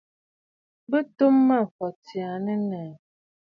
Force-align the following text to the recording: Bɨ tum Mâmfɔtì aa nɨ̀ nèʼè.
Bɨ 0.89 0.99
tum 1.17 1.35
Mâmfɔtì 1.47 2.17
aa 2.27 2.37
nɨ̀ 2.43 2.57
nèʼè. 2.69 2.91